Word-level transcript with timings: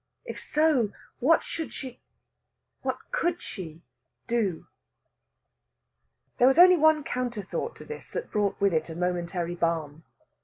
If 0.25 0.39
so, 0.41 0.89
what 1.19 1.43
should 1.43 1.71
she 1.71 2.01
what 2.81 2.97
could 3.11 3.39
she 3.39 3.83
do? 4.25 4.65
There 6.39 6.47
was 6.47 6.57
only 6.57 6.75
one 6.75 7.03
counter 7.03 7.43
thought 7.43 7.75
to 7.75 7.85
this 7.85 8.09
that 8.09 8.31
brought 8.31 8.59
with 8.59 8.73
it 8.73 8.89
a 8.89 8.95
momentary 8.95 9.53
balm. 9.53 10.03